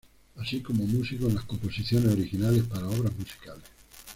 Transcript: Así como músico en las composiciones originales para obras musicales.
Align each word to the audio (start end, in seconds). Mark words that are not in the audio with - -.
Así 0.37 0.61
como 0.61 0.87
músico 0.87 1.27
en 1.27 1.35
las 1.35 1.43
composiciones 1.43 2.11
originales 2.11 2.63
para 2.63 2.87
obras 2.89 3.15
musicales. 3.19 3.65